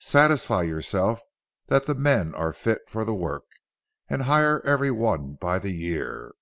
Satisfy 0.00 0.62
yourself 0.64 1.22
that 1.66 1.86
the 1.86 1.94
men 1.94 2.34
are 2.34 2.52
fit 2.52 2.80
for 2.88 3.04
the 3.04 3.14
work, 3.14 3.44
and 4.08 4.22
hire 4.22 4.60
every 4.66 4.90
one 4.90 5.34
by 5.40 5.60
the 5.60 5.70
year. 5.70 6.34